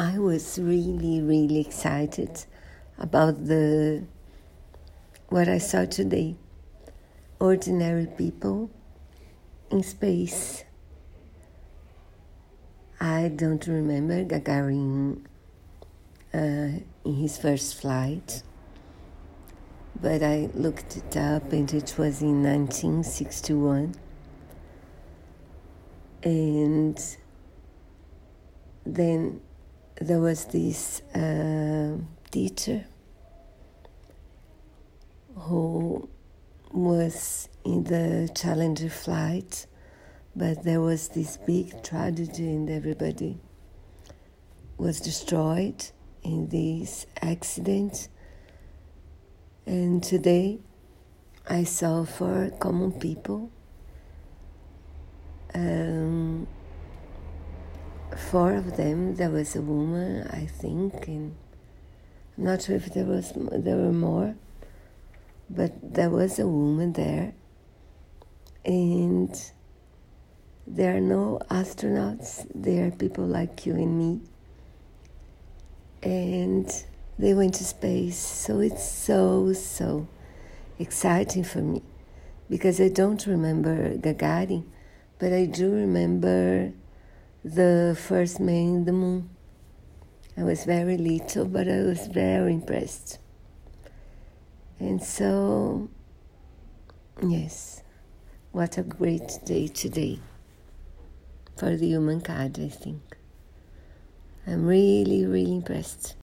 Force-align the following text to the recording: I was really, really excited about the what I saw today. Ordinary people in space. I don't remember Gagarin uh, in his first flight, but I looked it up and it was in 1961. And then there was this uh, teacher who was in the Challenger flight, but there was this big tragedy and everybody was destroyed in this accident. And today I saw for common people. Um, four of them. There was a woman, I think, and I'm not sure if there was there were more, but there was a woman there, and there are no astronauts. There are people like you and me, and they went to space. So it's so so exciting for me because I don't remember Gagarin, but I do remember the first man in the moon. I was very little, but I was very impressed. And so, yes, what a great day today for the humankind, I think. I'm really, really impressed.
I 0.00 0.16
was 0.20 0.60
really, 0.60 1.20
really 1.20 1.58
excited 1.58 2.44
about 3.00 3.46
the 3.46 4.04
what 5.28 5.48
I 5.48 5.58
saw 5.58 5.86
today. 5.86 6.36
Ordinary 7.40 8.06
people 8.06 8.70
in 9.72 9.82
space. 9.82 10.62
I 13.00 13.32
don't 13.34 13.66
remember 13.66 14.24
Gagarin 14.24 15.24
uh, 16.32 16.78
in 17.04 17.14
his 17.16 17.36
first 17.36 17.80
flight, 17.80 18.44
but 20.00 20.22
I 20.22 20.48
looked 20.54 20.96
it 20.96 21.16
up 21.16 21.52
and 21.52 21.74
it 21.74 21.96
was 21.98 22.22
in 22.22 22.44
1961. 22.44 23.96
And 26.22 27.16
then 28.86 29.40
there 30.00 30.20
was 30.20 30.44
this 30.46 31.00
uh, 31.14 31.96
teacher 32.30 32.84
who 35.34 36.08
was 36.72 37.48
in 37.64 37.84
the 37.84 38.30
Challenger 38.34 38.90
flight, 38.90 39.66
but 40.36 40.62
there 40.62 40.80
was 40.80 41.08
this 41.08 41.36
big 41.36 41.82
tragedy 41.82 42.48
and 42.48 42.70
everybody 42.70 43.40
was 44.76 45.00
destroyed 45.00 45.84
in 46.22 46.48
this 46.48 47.06
accident. 47.20 48.08
And 49.66 50.02
today 50.02 50.60
I 51.48 51.64
saw 51.64 52.04
for 52.04 52.50
common 52.60 52.92
people. 52.92 53.50
Um, 55.54 55.97
four 58.30 58.54
of 58.54 58.76
them. 58.76 59.14
There 59.14 59.30
was 59.30 59.56
a 59.56 59.62
woman, 59.62 60.28
I 60.30 60.44
think, 60.44 61.08
and 61.08 61.34
I'm 62.36 62.44
not 62.44 62.62
sure 62.62 62.76
if 62.76 62.92
there 62.92 63.04
was 63.04 63.32
there 63.34 63.76
were 63.76 63.92
more, 63.92 64.34
but 65.48 65.72
there 65.82 66.10
was 66.10 66.38
a 66.38 66.46
woman 66.46 66.92
there, 66.92 67.32
and 68.66 69.30
there 70.66 70.96
are 70.96 71.00
no 71.00 71.40
astronauts. 71.50 72.46
There 72.54 72.88
are 72.88 72.90
people 72.90 73.24
like 73.24 73.64
you 73.64 73.74
and 73.74 73.98
me, 73.98 74.20
and 76.02 76.84
they 77.18 77.32
went 77.32 77.54
to 77.54 77.64
space. 77.64 78.18
So 78.18 78.60
it's 78.60 78.84
so 78.84 79.54
so 79.54 80.06
exciting 80.78 81.44
for 81.44 81.60
me 81.60 81.82
because 82.50 82.78
I 82.78 82.88
don't 82.88 83.26
remember 83.26 83.96
Gagarin, 83.96 84.64
but 85.18 85.32
I 85.32 85.46
do 85.46 85.72
remember 85.72 86.72
the 87.44 87.96
first 87.98 88.40
man 88.40 88.68
in 88.68 88.84
the 88.84 88.92
moon. 88.92 89.30
I 90.36 90.44
was 90.44 90.64
very 90.64 90.96
little, 90.96 91.44
but 91.44 91.68
I 91.68 91.82
was 91.82 92.06
very 92.06 92.52
impressed. 92.52 93.18
And 94.78 95.02
so, 95.02 95.88
yes, 97.22 97.82
what 98.52 98.78
a 98.78 98.82
great 98.82 99.40
day 99.44 99.66
today 99.66 100.20
for 101.56 101.76
the 101.76 101.88
humankind, 101.88 102.58
I 102.62 102.68
think. 102.68 103.16
I'm 104.46 104.64
really, 104.64 105.26
really 105.26 105.56
impressed. 105.56 106.14